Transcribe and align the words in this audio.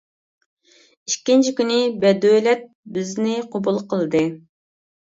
ئىككىنچى 1.11 1.53
كۈنى، 1.61 1.77
«بەدۆلەت» 2.07 2.67
بىزنى 2.99 3.39
قوبۇل 3.55 3.83
قىلدى. 3.95 4.27